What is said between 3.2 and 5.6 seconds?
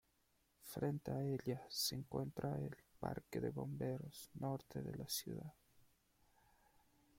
de Bomberos Norte de la ciudad.